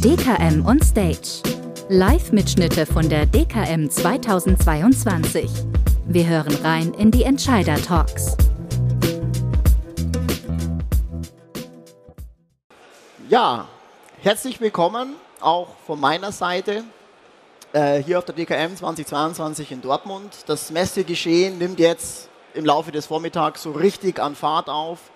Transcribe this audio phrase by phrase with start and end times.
[0.00, 1.42] DKM on Stage.
[1.90, 5.50] Live-Mitschnitte von der DKM 2022.
[6.06, 8.38] Wir hören rein in die Entscheider-Talks.
[13.28, 13.68] Ja,
[14.22, 16.84] herzlich willkommen auch von meiner Seite
[17.74, 20.34] äh, hier auf der DKM 2022 in Dortmund.
[20.46, 25.10] Das Messegeschehen nimmt jetzt im Laufe des Vormittags so richtig an Fahrt auf.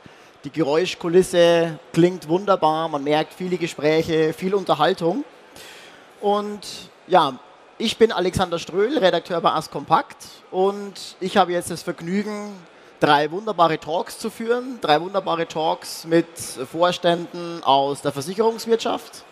[0.44, 5.24] Die Geräuschkulisse klingt wunderbar, man merkt viele Gespräche, viel Unterhaltung.
[6.20, 6.60] Und
[7.08, 7.38] ja,
[7.76, 10.16] ich bin Alexander Ströhl, Redakteur bei As Kompakt
[10.52, 12.52] und ich habe jetzt das Vergnügen,
[13.00, 14.78] drei wunderbare Talks zu führen.
[14.80, 16.26] Drei wunderbare Talks mit
[16.70, 19.24] Vorständen aus der Versicherungswirtschaft.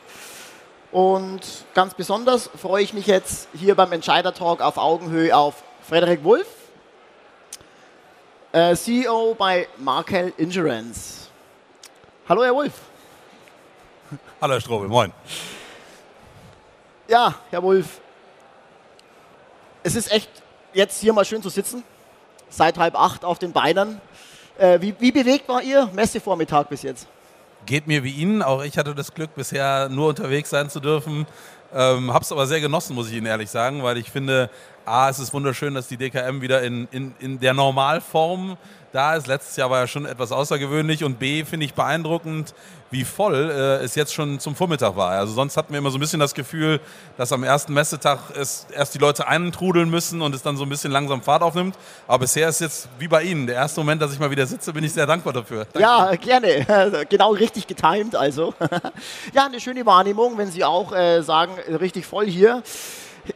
[0.91, 1.41] Und
[1.75, 6.47] ganz besonders freue ich mich jetzt hier beim Entscheider-Talk auf Augenhöhe auf Frederik Wolf,
[8.57, 11.29] äh, CEO bei Markel Insurance.
[12.27, 12.73] Hallo, Herr Wolf.
[14.41, 15.13] Hallo, Herr Strobel, moin.
[17.07, 18.01] Ja, Herr Wolf,
[19.83, 20.31] es ist echt
[20.73, 21.85] jetzt hier mal schön zu sitzen,
[22.49, 24.01] seit halb acht auf den Beinen.
[24.57, 27.07] Äh, wie, wie bewegt war Ihr Messevormittag bis jetzt?
[27.67, 28.43] Geht mir wie Ihnen.
[28.43, 31.27] Auch ich hatte das Glück, bisher nur unterwegs sein zu dürfen.
[31.75, 34.51] Ähm, hab's aber sehr genossen, muss ich Ihnen ehrlich sagen, weil ich finde,
[34.85, 38.57] A, es ist wunderschön, dass die DKM wieder in, in, in der Normalform
[38.97, 39.27] da ist.
[39.27, 42.55] Letztes Jahr war ja schon etwas außergewöhnlich und B finde ich beeindruckend,
[42.91, 45.11] wie voll äh, es jetzt schon zum Vormittag war.
[45.11, 46.81] Also sonst hatten wir immer so ein bisschen das Gefühl,
[47.17, 50.69] dass am ersten Messetag es erst die Leute eintrudeln müssen und es dann so ein
[50.69, 51.77] bisschen langsam Fahrt aufnimmt.
[52.07, 53.47] Aber bisher ist jetzt wie bei Ihnen.
[53.47, 55.67] Der erste Moment, dass ich mal wieder sitze, bin ich sehr dankbar dafür.
[55.73, 55.81] Danke.
[55.81, 56.67] Ja, gerne.
[57.09, 58.55] Genau richtig getimed also.
[59.33, 62.63] ja, eine schöne Wahrnehmung, wenn Sie auch äh, sagen, richtig voll hier.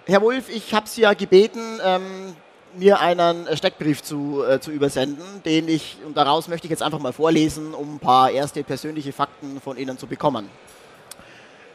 [0.07, 2.35] Herr Wolf, ich habe Sie ja gebeten, ähm,
[2.77, 6.99] mir einen Steckbrief zu, äh, zu übersenden, den ich, und daraus möchte ich jetzt einfach
[6.99, 10.49] mal vorlesen, um ein paar erste persönliche Fakten von Ihnen zu bekommen.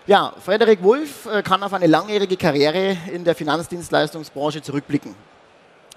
[0.08, 5.16] Ja, Frederik Wolf äh, kann auf eine langjährige Karriere in der Finanzdienstleistungsbranche zurückblicken.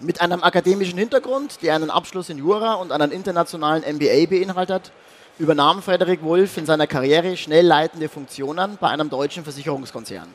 [0.00, 4.92] Mit einem akademischen Hintergrund, der einen Abschluss in Jura und einen internationalen MBA beinhaltet,
[5.38, 10.28] übernahm Frederik Wolf in seiner Karriere schnell leitende Funktionen bei einem deutschen Versicherungskonzern.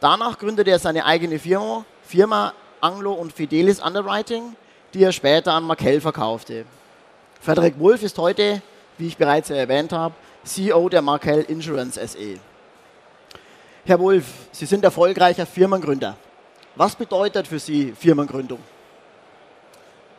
[0.00, 2.52] Danach gründete er seine eigene Firma, Firma
[2.84, 4.56] Anglo und Fidelis Underwriting,
[4.92, 6.66] die er später an Markel verkaufte.
[7.40, 8.60] Frederik Wolf ist heute,
[8.98, 10.14] wie ich bereits erwähnt habe,
[10.44, 12.38] CEO der Markel Insurance SE.
[13.86, 16.14] Herr Wolf, Sie sind erfolgreicher Firmengründer.
[16.76, 18.58] Was bedeutet für Sie Firmengründung?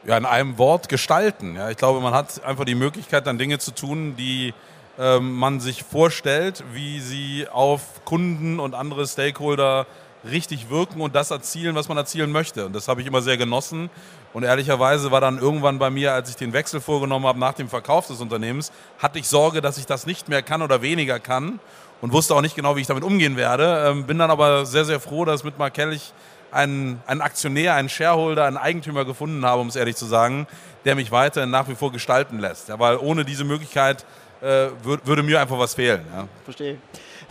[0.07, 1.55] Ja, in einem Wort gestalten.
[1.55, 4.55] Ja, ich glaube, man hat einfach die Möglichkeit, dann Dinge zu tun, die
[4.97, 9.85] ähm, man sich vorstellt, wie sie auf Kunden und andere Stakeholder
[10.29, 12.65] richtig wirken und das erzielen, was man erzielen möchte.
[12.65, 13.89] Und das habe ich immer sehr genossen.
[14.33, 17.69] Und ehrlicherweise war dann irgendwann bei mir, als ich den Wechsel vorgenommen habe nach dem
[17.69, 21.59] Verkauf des Unternehmens, hatte ich Sorge, dass ich das nicht mehr kann oder weniger kann
[22.01, 23.85] und wusste auch nicht genau, wie ich damit umgehen werde.
[23.87, 26.13] Ähm, bin dann aber sehr, sehr froh, dass mit Markel ich
[26.51, 30.47] einen, einen Aktionär, einen Shareholder, einen Eigentümer gefunden habe, um es ehrlich zu sagen,
[30.85, 32.69] der mich weiterhin nach wie vor gestalten lässt.
[32.69, 34.05] Ja, weil ohne diese Möglichkeit
[34.41, 36.05] äh, würd, würde mir einfach was fehlen.
[36.15, 36.27] Ja.
[36.43, 36.77] Verstehe.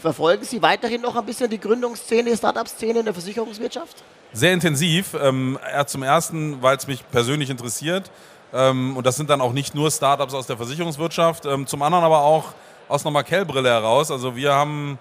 [0.04, 4.04] Verfolgen Sie weiterhin noch ein bisschen die Gründungsszene, die Startup-Szene in der Versicherungswirtschaft?
[4.34, 5.14] Sehr intensiv.
[5.18, 8.10] Ähm, zum ersten, weil es mich persönlich interessiert.
[8.52, 11.46] Ähm, und das sind dann auch nicht nur Startups aus der Versicherungswirtschaft.
[11.46, 12.52] Ähm, zum anderen aber auch
[12.86, 14.10] aus einer Markel-Brille heraus.
[14.10, 14.98] Also wir haben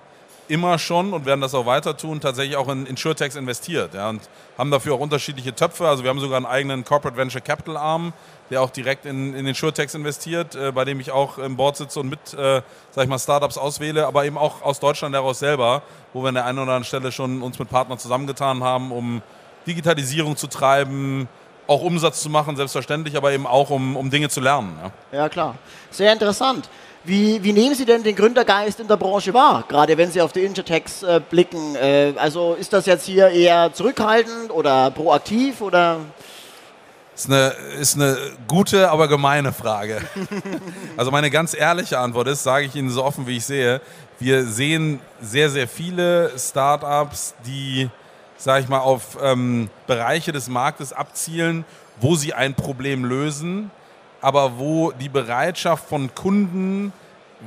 [0.48, 4.22] immer schon und werden das auch weiter tun, tatsächlich auch in InsurTechs investiert ja, und
[4.58, 5.88] haben dafür auch unterschiedliche Töpfe.
[5.88, 8.14] Also wir haben sogar einen eigenen Corporate Venture Capital Arm,
[8.50, 12.00] der auch direkt in, in InsurTechs investiert, äh, bei dem ich auch im Board sitze
[12.00, 12.62] und mit, äh,
[12.92, 15.82] sag ich mal, Startups auswähle, aber eben auch aus Deutschland heraus selber,
[16.14, 19.22] wo wir an der einen oder anderen Stelle schon uns mit Partnern zusammengetan haben, um
[19.66, 21.30] Digitalisierung zu treiben,
[21.68, 24.78] auch Umsatz zu machen, selbstverständlich, aber eben auch um, um Dinge zu lernen.
[25.12, 25.20] Ja.
[25.20, 25.56] ja, klar.
[25.92, 26.70] Sehr interessant.
[27.06, 30.32] Wie, wie, nehmen Sie denn den Gründergeist in der Branche wahr, gerade wenn Sie auf
[30.32, 31.76] die Intertex äh, blicken?
[31.76, 35.98] Äh, also ist das jetzt hier eher zurückhaltend oder proaktiv oder?
[37.14, 40.02] Ist eine, ist eine gute, aber gemeine Frage.
[40.98, 43.82] also meine ganz ehrliche Antwort ist, sage ich Ihnen so offen, wie ich sehe,
[44.20, 47.90] wir sehen sehr, sehr viele Startups, die,
[48.38, 51.66] sage ich mal, auf ähm, Bereiche des Marktes abzielen,
[52.00, 53.72] wo sie ein Problem lösen
[54.24, 56.94] aber wo die Bereitschaft von Kunden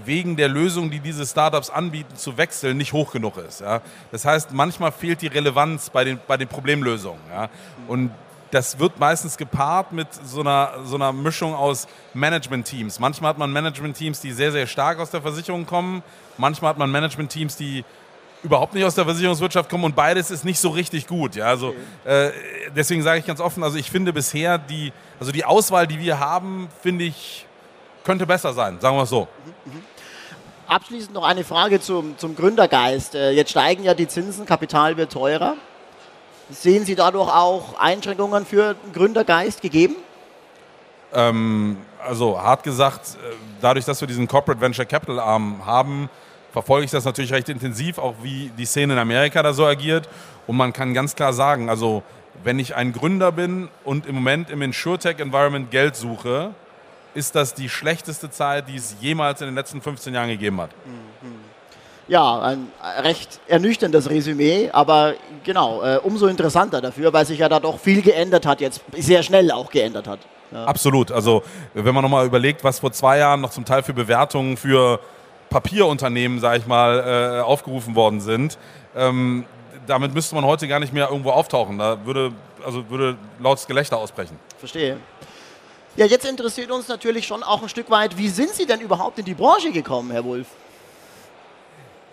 [0.05, 3.63] wegen der Lösung, die diese Startups anbieten, zu wechseln, nicht hoch genug ist.
[3.63, 3.81] Ja?
[4.13, 7.21] Das heißt, manchmal fehlt die Relevanz bei den, bei den Problemlösungen.
[7.31, 7.49] Ja?
[7.89, 8.11] Und
[8.51, 13.01] das wird meistens gepaart mit so einer, so einer Mischung aus Management-Teams.
[13.01, 16.03] Manchmal hat man Management-Teams, die sehr, sehr stark aus der Versicherung kommen.
[16.37, 17.87] Manchmal hat man Management-Teams, die
[18.43, 21.37] überhaupt nicht aus der Versicherungswirtschaft kommen und beides ist nicht so richtig gut.
[21.37, 21.47] Ja?
[21.47, 21.75] Also,
[22.05, 22.31] äh,
[22.75, 26.21] deswegen sage ich ganz offen, also ich finde bisher die, also die Auswahl, die wir
[26.21, 27.47] haben, finde ich,
[28.05, 29.29] könnte besser sein, sagen wir es so.
[29.45, 29.83] Mhm, mhm.
[30.69, 33.15] Abschließend noch eine Frage zum, zum Gründergeist.
[33.15, 35.55] Äh, jetzt steigen ja die Zinsen, Kapital wird teurer.
[36.51, 39.97] Sehen Sie dadurch auch Einschränkungen für den Gründergeist gegeben?
[41.13, 46.09] Ähm, also hart gesagt, äh, dadurch, dass wir diesen Corporate Venture Capital Arm haben,
[46.57, 50.09] verfolge ich das natürlich recht intensiv, auch wie die Szene in Amerika da so agiert.
[50.47, 52.03] Und man kann ganz klar sagen, also
[52.45, 56.55] wenn ich ein Gründer bin und im Moment im InsurTech-Environment Geld suche,
[57.13, 60.71] ist das die schlechteste Zeit, die es jemals in den letzten 15 Jahren gegeben hat.
[62.09, 62.69] Ja, ein
[63.03, 65.13] recht ernüchterndes Resümee, aber
[65.45, 69.23] genau, äh, umso interessanter dafür, weil sich ja da doch viel geändert hat, jetzt sehr
[69.23, 70.21] schnell auch geändert hat.
[70.53, 70.65] Ja.
[70.65, 71.13] Absolut.
[71.13, 71.43] Also
[71.75, 75.01] wenn man nochmal überlegt, was vor zwei Jahren noch zum Teil für Bewertungen für
[75.57, 78.59] Papierunternehmen, sage ich mal, äh, aufgerufen worden sind,
[78.95, 79.47] ähm,
[79.87, 81.79] damit müsste man heute gar nicht mehr irgendwo auftauchen.
[81.79, 82.33] Da würde,
[82.63, 84.39] also würde lautes Gelächter ausbrechen.
[84.59, 84.99] Verstehe.
[85.97, 89.19] Ja, jetzt interessiert uns natürlich schon auch ein Stück weit, wie sind Sie denn überhaupt
[89.19, 90.49] in die Branche gekommen, Herr Wulff?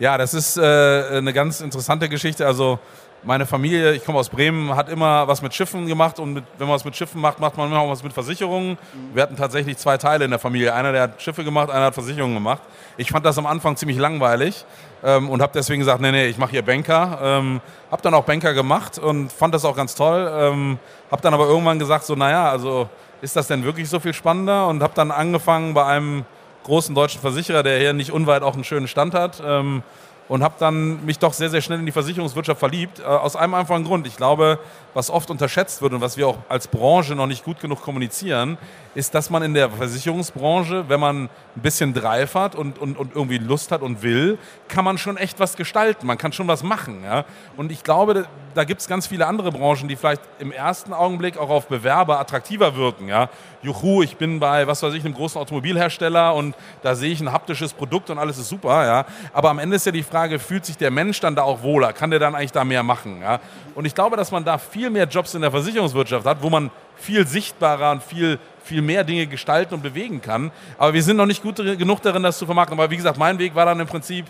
[0.03, 2.45] Ja, das ist äh, eine ganz interessante Geschichte.
[2.45, 2.77] Also
[3.23, 6.67] meine Familie, ich komme aus Bremen, hat immer was mit Schiffen gemacht und mit, wenn
[6.67, 8.77] man was mit Schiffen macht, macht man immer auch was mit Versicherungen.
[9.13, 10.73] Wir hatten tatsächlich zwei Teile in der Familie.
[10.73, 12.61] Einer, der hat Schiffe gemacht, einer hat Versicherungen gemacht.
[12.97, 14.65] Ich fand das am Anfang ziemlich langweilig
[15.05, 17.19] ähm, und habe deswegen gesagt, nee, nee, ich mache hier Banker.
[17.23, 20.29] Ähm, habe dann auch Banker gemacht und fand das auch ganz toll.
[20.37, 20.79] Ähm,
[21.11, 22.89] habe dann aber irgendwann gesagt, so naja, also
[23.21, 24.67] ist das denn wirklich so viel spannender?
[24.67, 26.25] Und habe dann angefangen bei einem
[26.63, 29.41] großen deutschen Versicherer, der hier nicht unweit auch einen schönen Stand hat.
[29.45, 29.83] Ähm,
[30.29, 32.99] und habe dann mich doch sehr, sehr schnell in die Versicherungswirtschaft verliebt.
[32.99, 34.07] Äh, aus einem einfachen Grund.
[34.07, 34.59] Ich glaube,
[34.93, 38.57] was oft unterschätzt wird und was wir auch als Branche noch nicht gut genug kommunizieren,
[38.95, 43.15] ist, dass man in der Versicherungsbranche, wenn man ein bisschen Drive hat und, und, und
[43.15, 44.37] irgendwie Lust hat und will,
[44.67, 46.07] kann man schon echt was gestalten.
[46.07, 47.03] Man kann schon was machen.
[47.03, 47.25] Ja?
[47.57, 51.37] Und ich glaube, da gibt es ganz viele andere Branchen, die vielleicht im ersten Augenblick
[51.37, 53.07] auch auf Bewerber attraktiver wirken.
[53.07, 53.29] Ja?
[53.63, 57.31] Juhu, ich bin bei, was weiß ich, einem großen Automobilhersteller und da sehe ich ein
[57.31, 58.85] haptisches Produkt und alles ist super.
[58.85, 59.05] Ja?
[59.31, 61.93] Aber am Ende ist ja die Frage, fühlt sich der Mensch dann da auch wohler?
[61.93, 63.21] Kann der dann eigentlich da mehr machen?
[63.21, 63.39] Ja?
[63.73, 66.71] Und ich glaube, dass man da viel mehr Jobs in der Versicherungswirtschaft hat, wo man
[66.95, 70.51] viel sichtbarer und viel, viel mehr Dinge gestalten und bewegen kann.
[70.77, 72.77] Aber wir sind noch nicht gut genug darin, das zu vermarkten.
[72.77, 74.25] Aber wie gesagt, mein Weg war dann im Prinzip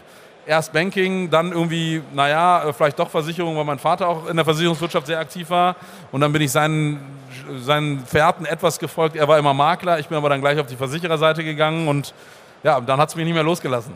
[0.45, 4.45] erst Banking, dann irgendwie, naja, äh, vielleicht doch Versicherung, weil mein Vater auch in der
[4.45, 5.75] Versicherungswirtschaft sehr aktiv war.
[6.12, 7.00] Und dann bin ich seinen,
[7.59, 9.15] seinen Fährten etwas gefolgt.
[9.15, 12.13] Er war immer Makler, ich bin aber dann gleich auf die Versichererseite gegangen und
[12.63, 13.94] ja, dann hat es mich nicht mehr losgelassen.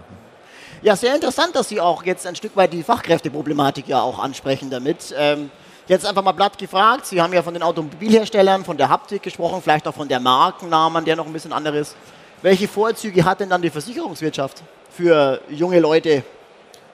[0.82, 4.70] Ja, sehr interessant, dass Sie auch jetzt ein Stück weit die Fachkräfteproblematik ja auch ansprechen
[4.70, 5.14] damit.
[5.18, 5.50] Ähm,
[5.88, 9.62] jetzt einfach mal platt gefragt, Sie haben ja von den Automobilherstellern, von der Haptik gesprochen,
[9.64, 11.96] vielleicht auch von der Markennamen, der noch ein bisschen anderes.
[12.42, 14.62] Welche Vorzüge hat denn dann die Versicherungswirtschaft
[14.92, 16.24] für junge Leute?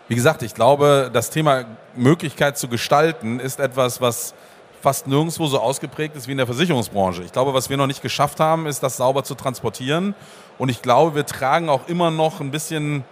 [0.07, 4.33] Wie gesagt, ich glaube, das Thema Möglichkeit zu gestalten ist etwas, was
[4.83, 7.23] fast nirgendwo so ausgeprägt ist wie in der Versicherungsbranche.
[7.23, 10.13] Ich glaube, was wir noch nicht geschafft haben, ist, das sauber zu transportieren.
[10.57, 13.05] Und ich glaube, wir tragen auch immer noch ein bisschen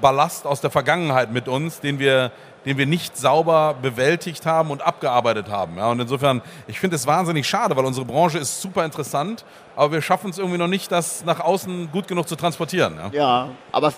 [0.00, 2.30] Ballast aus der Vergangenheit mit uns, den wir,
[2.64, 5.78] den wir nicht sauber bewältigt haben und abgearbeitet haben.
[5.78, 9.44] Ja, und insofern, ich finde es wahnsinnig schade, weil unsere Branche ist super interessant,
[9.74, 12.98] aber wir schaffen es irgendwie noch nicht, das nach außen gut genug zu transportieren.
[12.98, 13.92] Ja, ja aber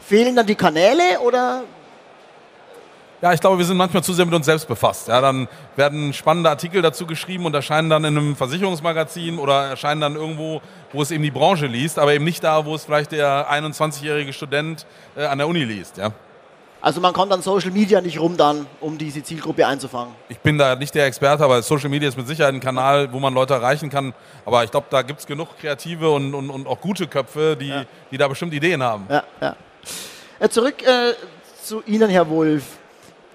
[0.00, 1.64] fehlen dann die Kanäle oder
[3.22, 5.06] ja, ich glaube, wir sind manchmal zu sehr mit uns selbst befasst.
[5.06, 5.46] Ja, dann
[5.76, 10.60] werden spannende Artikel dazu geschrieben und erscheinen dann in einem Versicherungsmagazin oder erscheinen dann irgendwo,
[10.92, 14.32] wo es eben die Branche liest, aber eben nicht da, wo es vielleicht der 21-jährige
[14.32, 14.86] Student
[15.16, 15.98] äh, an der Uni liest.
[15.98, 16.10] Ja.
[16.80, 20.14] Also man kommt an Social Media nicht rum dann, um diese Zielgruppe einzufangen.
[20.28, 23.20] Ich bin da nicht der Experte, aber Social Media ist mit Sicherheit ein Kanal, wo
[23.20, 24.14] man Leute erreichen kann.
[24.44, 27.68] Aber ich glaube, da gibt es genug kreative und, und, und, auch gute Köpfe, die,
[27.68, 27.84] ja.
[28.10, 29.06] die da bestimmt Ideen haben.
[29.08, 29.56] Ja, ja.
[30.40, 31.14] Äh, zurück äh,
[31.62, 32.81] zu Ihnen, Herr Wolf.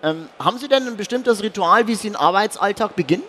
[0.04, 3.24] Ähm, haben Sie denn ein bestimmtes Ritual, wie Sie den Arbeitsalltag beginnen?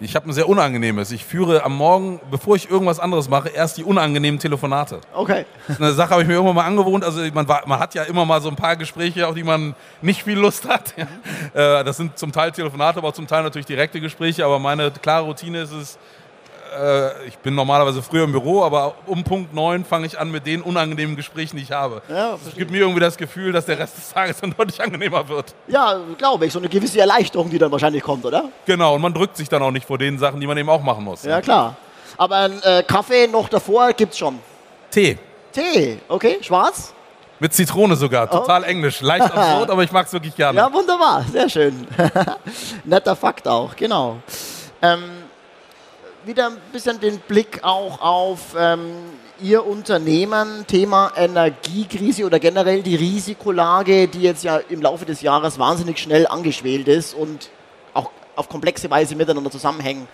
[0.00, 1.12] Ich habe ein sehr unangenehmes.
[1.12, 5.00] Ich führe am Morgen, bevor ich irgendwas anderes mache, erst die unangenehmen Telefonate.
[5.14, 5.46] Okay.
[5.68, 7.04] Eine Sache habe ich mir irgendwann mal angewohnt.
[7.04, 9.74] Also man, war, man, hat ja immer mal so ein paar Gespräche, auf die man
[10.02, 10.94] nicht viel Lust hat.
[10.96, 11.78] Ja.
[11.78, 14.44] Äh, das sind zum Teil Telefonate, aber auch zum Teil natürlich direkte Gespräche.
[14.44, 15.98] Aber meine klare Routine ist es,
[16.74, 20.46] äh, ich bin normalerweise früher im Büro, aber um Punkt 9 fange ich an mit
[20.46, 22.02] den unangenehmen Gesprächen, die ich habe.
[22.08, 25.28] Ja, es gibt mir irgendwie das Gefühl, dass der Rest des Tages dann deutlich angenehmer
[25.28, 25.54] wird.
[25.68, 26.52] Ja, glaube ich.
[26.52, 28.44] So eine gewisse Erleichterung, die dann wahrscheinlich kommt, oder?
[28.66, 30.82] Genau, und man drückt sich dann auch nicht vor den Sachen, die man eben auch
[30.82, 31.24] machen muss.
[31.24, 31.76] Ja, klar.
[32.16, 34.38] Aber ein äh, Kaffee noch davor gibt es schon.
[34.90, 35.18] Tee.
[35.52, 36.38] Tee, okay.
[36.40, 36.92] Schwarz?
[37.40, 38.64] Mit Zitrone sogar, total oh.
[38.64, 39.00] englisch.
[39.00, 40.58] Leicht absurd, aber ich mag es wirklich gerne.
[40.58, 41.86] Ja, wunderbar, sehr schön.
[42.84, 44.18] Netter Fakt auch, genau.
[44.80, 45.23] Ähm,
[46.26, 48.94] wieder ein bisschen den Blick auch auf ähm,
[49.40, 55.58] Ihr Unternehmen, Thema Energiekrise oder generell die Risikolage, die jetzt ja im Laufe des Jahres
[55.58, 57.50] wahnsinnig schnell angeschwelt ist und
[57.92, 60.08] auch auf komplexe Weise miteinander zusammenhängen.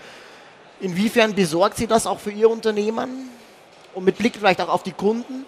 [0.80, 3.28] Inwiefern besorgt Sie das auch für Ihr Unternehmen?
[3.94, 5.44] Und mit Blick vielleicht auch auf die Kunden?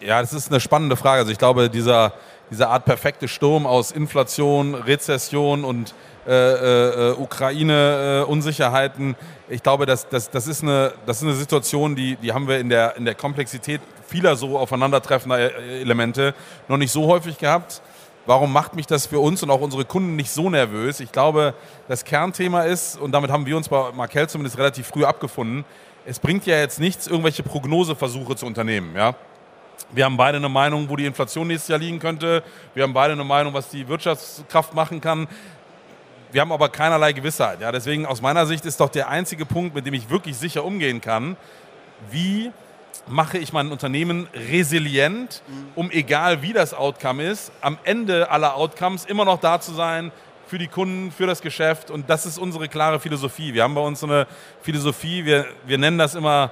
[0.00, 1.20] Ja, das ist eine spannende Frage.
[1.20, 2.12] Also ich glaube, dieser,
[2.50, 5.94] dieser Art perfekte Sturm aus Inflation, Rezession und
[6.26, 9.16] äh, äh, Ukraine-Unsicherheiten,
[9.48, 12.48] äh, ich glaube, das, das, das, ist eine, das ist eine Situation, die, die haben
[12.48, 16.34] wir in der, in der Komplexität vieler so aufeinandertreffender äh, Elemente
[16.68, 17.82] noch nicht so häufig gehabt.
[18.26, 21.00] Warum macht mich das für uns und auch unsere Kunden nicht so nervös?
[21.00, 21.52] Ich glaube,
[21.88, 25.64] das Kernthema ist, und damit haben wir uns bei Markel zumindest relativ früh abgefunden,
[26.06, 28.94] es bringt ja jetzt nichts, irgendwelche Prognoseversuche zu unternehmen.
[28.96, 29.14] Ja?
[29.92, 32.42] Wir haben beide eine Meinung, wo die Inflation nächstes Jahr liegen könnte.
[32.74, 35.28] Wir haben beide eine Meinung, was die Wirtschaftskraft machen kann.
[36.34, 37.60] Wir haben aber keinerlei Gewissheit.
[37.60, 37.70] Ja?
[37.70, 41.00] Deswegen aus meiner Sicht ist doch der einzige Punkt, mit dem ich wirklich sicher umgehen
[41.00, 41.36] kann,
[42.10, 42.50] wie
[43.06, 45.44] mache ich mein Unternehmen resilient,
[45.76, 50.10] um egal wie das Outcome ist, am Ende aller Outcomes immer noch da zu sein
[50.48, 51.92] für die Kunden, für das Geschäft.
[51.92, 53.54] Und das ist unsere klare Philosophie.
[53.54, 54.26] Wir haben bei uns so eine
[54.60, 56.50] Philosophie, wir, wir nennen das immer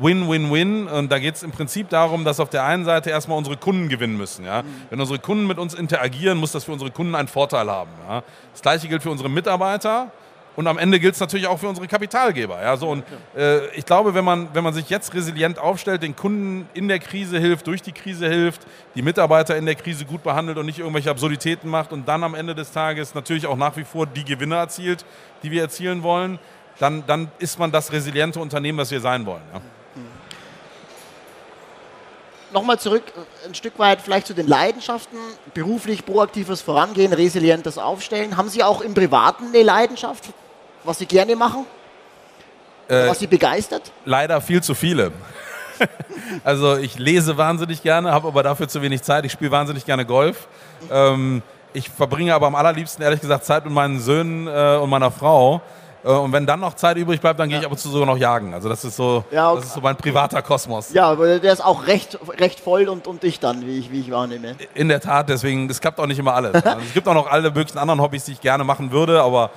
[0.00, 0.86] Win-Win-Win.
[0.88, 3.88] Und da geht es im Prinzip darum, dass auf der einen Seite erstmal unsere Kunden
[3.88, 4.44] gewinnen müssen.
[4.44, 4.62] Ja?
[4.62, 4.66] Mhm.
[4.90, 7.90] Wenn unsere Kunden mit uns interagieren, muss das für unsere Kunden einen Vorteil haben.
[8.08, 8.22] Ja?
[8.52, 10.10] Das gleiche gilt für unsere Mitarbeiter.
[10.56, 12.60] Und am Ende gilt es natürlich auch für unsere Kapitalgeber.
[12.60, 13.04] Ja, so, und,
[13.36, 16.98] äh, ich glaube, wenn man, wenn man sich jetzt resilient aufstellt, den Kunden in der
[16.98, 20.80] Krise hilft, durch die Krise hilft, die Mitarbeiter in der Krise gut behandelt und nicht
[20.80, 24.24] irgendwelche Absurditäten macht und dann am Ende des Tages natürlich auch nach wie vor die
[24.24, 25.04] Gewinne erzielt,
[25.42, 26.38] die wir erzielen wollen,
[26.80, 29.42] dann, dann ist man das resiliente Unternehmen, das wir sein wollen.
[29.52, 29.60] Ja
[32.52, 35.18] nochmal zurück, äh, ein Stück weit vielleicht zu den Leidenschaften,
[35.54, 38.36] beruflich proaktives Vorangehen, resilientes Aufstellen.
[38.36, 40.24] Haben Sie auch im Privaten eine Leidenschaft,
[40.84, 41.66] was Sie gerne machen?
[42.88, 43.92] Äh, was Sie begeistert?
[44.04, 45.12] Leider viel zu viele.
[46.44, 49.24] also ich lese wahnsinnig gerne, habe aber dafür zu wenig Zeit.
[49.24, 50.48] Ich spiele wahnsinnig gerne Golf.
[50.90, 55.10] Ähm, ich verbringe aber am allerliebsten, ehrlich gesagt, Zeit mit meinen Söhnen äh, und meiner
[55.10, 55.62] Frau.
[56.04, 58.06] Äh, und wenn dann noch Zeit übrig bleibt, dann gehe ich ab und zu sogar
[58.06, 58.54] noch jagen.
[58.54, 59.60] Also das ist so, ja, okay.
[59.60, 60.92] das ist so mein privater Kosmos.
[60.92, 64.00] Ja, aber der ist auch recht, recht voll und, und dicht dann, wie ich, wie
[64.00, 64.56] ich wahrnehme.
[64.74, 66.54] In der Tat, deswegen, es klappt auch nicht immer alles.
[66.54, 69.50] also es gibt auch noch alle möglichen anderen Hobbys, die ich gerne machen würde, aber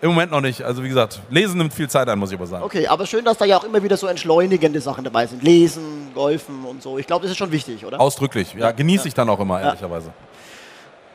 [0.00, 0.62] im Moment noch nicht.
[0.62, 2.64] Also wie gesagt, Lesen nimmt viel Zeit ein, muss ich aber sagen.
[2.64, 5.42] Okay, aber schön, dass da ja auch immer wieder so entschleunigende Sachen dabei sind.
[5.42, 6.98] Lesen, Golfen und so.
[6.98, 8.00] Ich glaube, das ist schon wichtig, oder?
[8.00, 8.54] Ausdrücklich.
[8.54, 9.08] Ja, genieße ja.
[9.08, 10.12] ich dann auch immer, ehrlicherweise.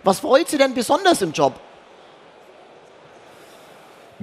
[0.03, 1.53] Was freut Sie denn besonders im Job?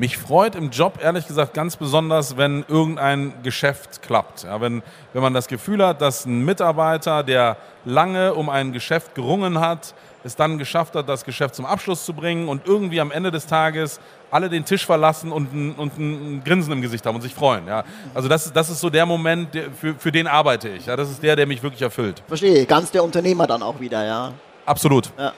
[0.01, 4.45] Mich freut im Job ehrlich gesagt ganz besonders, wenn irgendein Geschäft klappt.
[4.45, 9.15] Ja, wenn, wenn man das Gefühl hat, dass ein Mitarbeiter, der lange um ein Geschäft
[9.15, 9.93] gerungen hat,
[10.25, 13.47] es dann geschafft hat, das Geschäft zum Abschluss zu bringen und irgendwie am Ende des
[13.47, 17.35] Tages alle den Tisch verlassen und ein, und ein Grinsen im Gesicht haben und sich
[17.35, 17.67] freuen.
[17.67, 17.85] Ja.
[18.15, 20.87] Also das, das ist so der Moment, der, für, für den arbeite ich.
[20.87, 20.97] Ja.
[20.97, 22.23] Das ist der, der mich wirklich erfüllt.
[22.27, 24.33] Verstehe, ganz der Unternehmer dann auch wieder, ja.
[24.65, 25.11] Absolut.
[25.19, 25.35] Ja.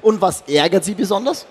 [0.00, 1.44] Und was ärgert Sie besonders?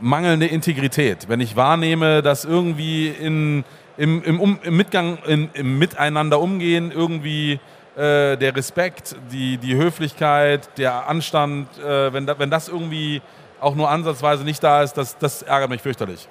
[0.00, 1.28] Mangelnde Integrität.
[1.28, 3.64] Wenn ich wahrnehme, dass irgendwie in,
[3.96, 7.60] im, im, um, im Mitgang, in, im Miteinander umgehen irgendwie
[7.96, 13.20] äh, der Respekt, die, die Höflichkeit, der Anstand, äh, wenn, da, wenn das irgendwie
[13.60, 16.28] auch nur ansatzweise nicht da ist, das, das ärgert mich fürchterlich.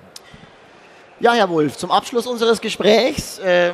[1.19, 3.73] Ja, Herr Wolf, zum Abschluss unseres Gesprächs äh,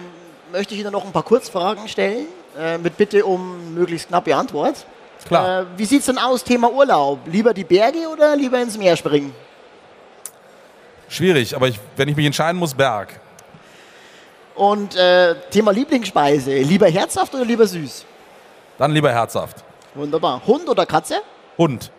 [0.52, 2.25] möchte ich Ihnen noch ein paar Kurzfragen stellen,
[2.60, 4.86] äh, mit Bitte um möglichst knappe Antwort.
[5.28, 5.62] Klar.
[5.62, 7.20] Äh, wie sieht es denn aus, Thema Urlaub?
[7.25, 9.34] Lieber die Berge oder lieber ins Meer springen?
[11.15, 13.22] Schwierig, aber ich, wenn ich mich entscheiden muss, Berg.
[14.53, 18.05] Und äh, Thema Lieblingsspeise, lieber herzhaft oder lieber süß?
[18.77, 19.63] Dann lieber herzhaft.
[19.93, 20.41] Wunderbar.
[20.45, 21.22] Hund oder Katze?
[21.57, 21.89] Hund.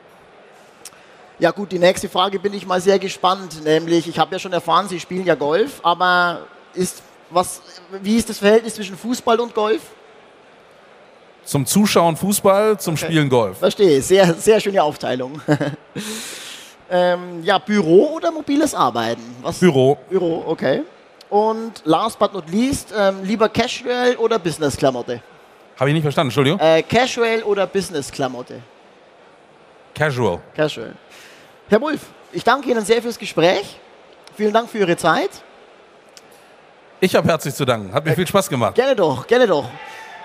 [1.39, 3.65] Ja gut, die nächste Frage bin ich mal sehr gespannt.
[3.65, 7.63] Nämlich, ich habe ja schon erfahren, Sie spielen ja Golf, aber ist, was,
[8.03, 9.81] wie ist das Verhältnis zwischen Fußball und Golf?
[11.43, 13.07] Zum Zuschauen Fußball, zum okay.
[13.07, 13.59] Spielen Golf.
[13.59, 15.41] Verstehe, sehr, sehr schöne Aufteilung.
[16.91, 19.23] Ähm, ja, Büro oder mobiles Arbeiten?
[19.43, 19.59] Was?
[19.59, 19.99] Büro.
[20.09, 20.83] Büro, okay.
[21.29, 25.21] Und last but not least, ähm, lieber Casual oder Business-Klamotte?
[25.79, 26.61] Habe ich nicht verstanden, Entschuldigung.
[26.61, 28.61] Äh, Casual oder Business-Klamotte?
[29.95, 30.41] Casual.
[30.55, 30.95] Casual.
[31.69, 32.01] Herr Wolf,
[32.33, 33.79] ich danke Ihnen sehr fürs Gespräch.
[34.37, 35.31] Vielen Dank für Ihre Zeit.
[37.01, 37.93] Ich habe herzlich zu danken.
[37.93, 38.75] Hat mir äh, viel Spaß gemacht.
[38.75, 39.69] Gerne doch, gerne doch.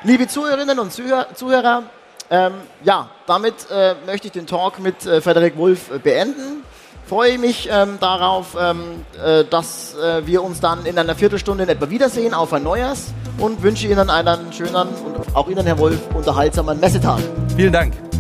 [0.03, 1.84] Liebe Zuhörerinnen und Zuhörer,
[2.31, 2.53] ähm,
[2.85, 6.63] ja, damit äh, möchte ich den Talk mit äh, Frederik Wolf äh, beenden.
[7.05, 11.69] Freue mich ähm, darauf, ähm, äh, dass äh, wir uns dann in einer Viertelstunde in
[11.69, 16.00] etwa wiedersehen auf ein Neues und wünsche Ihnen einen schönen und auch Ihnen, Herr Wolf,
[16.13, 17.19] unterhaltsamen Messetag.
[17.57, 18.11] Vielen Dank.